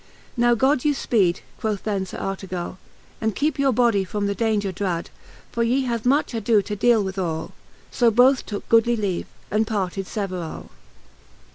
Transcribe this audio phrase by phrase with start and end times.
[0.35, 2.77] Now God you fpeed, quoth then Sir Artegally
[3.21, 6.75] And keepe your body from the daunger drad \ For ye have much adoe to
[6.75, 7.51] deale wirhall:
[7.91, 10.69] So both tooke goodly leave, and parted ieverall.